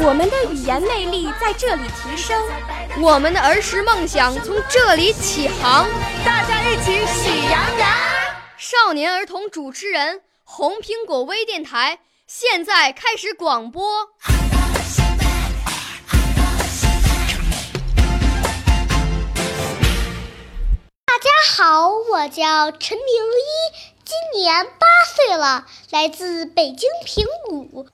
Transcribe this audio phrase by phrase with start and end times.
[0.00, 2.40] 我们的语言魅力在这里提升，
[3.00, 5.88] 我们的儿时梦想从这里起航。
[6.24, 7.90] 大家一起喜羊羊。
[8.56, 11.98] 少年儿童主持人，红苹果微电台。
[12.28, 14.06] 现在开始广播。
[21.06, 23.50] 大家好，我叫陈明一，
[24.04, 27.88] 今年八岁了，来自北京平谷。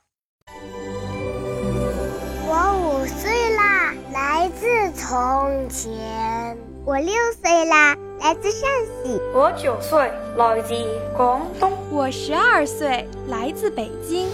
[5.07, 6.57] 从前。
[6.87, 9.21] 我六岁啦，来自陕西。
[9.35, 10.75] 我九岁，来自
[11.15, 11.71] 广东。
[11.91, 14.31] 我十二岁，来自北京。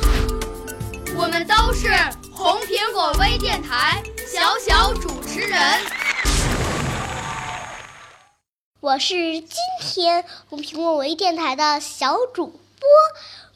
[1.17, 1.89] 我们都是
[2.33, 5.61] 红苹果微电台小小主持人。
[8.79, 12.89] 我是今天红苹果微电台的小主播。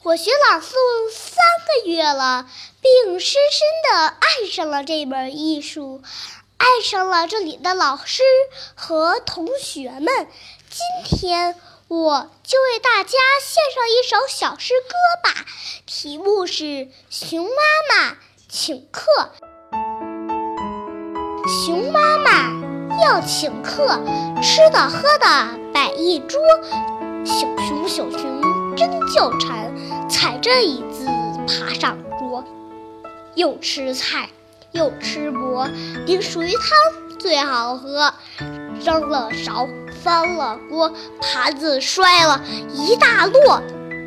[0.03, 0.73] 我学朗诵
[1.13, 2.45] 三个月了，
[2.81, 6.01] 并深深的爱上了这门艺术。
[6.65, 8.23] 爱上了这里的老师
[8.73, 10.27] 和同学们，
[10.67, 10.81] 今
[11.19, 11.55] 天
[11.87, 15.45] 我就为大家献上一首小诗歌吧，
[15.85, 16.63] 题目是
[17.11, 17.51] 《熊妈
[18.09, 18.17] 妈
[18.49, 19.29] 请客》。
[21.63, 22.51] 熊妈妈
[23.03, 23.99] 要请客，
[24.41, 26.41] 吃的喝的摆一桌，
[27.23, 31.05] 小熊小熊真叫馋，踩着椅子
[31.47, 32.43] 爬上桌，
[33.35, 34.29] 又吃菜。
[34.75, 35.67] 又吃馍，
[36.05, 38.13] 淋熟鱼汤最好喝。
[38.83, 39.67] 扔了勺，
[40.03, 42.41] 翻了锅，盘子摔了
[42.73, 43.63] 一大摞。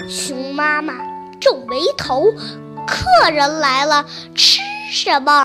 [0.08, 0.94] 熊妈妈
[1.40, 2.30] 皱眉头，
[2.86, 4.04] 客人来了，
[4.36, 4.60] 吃
[4.92, 5.44] 什么？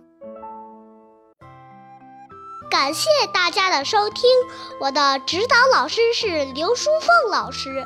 [2.69, 4.30] 感谢大家的收听，
[4.81, 7.86] 我的指导老师是刘淑凤老师。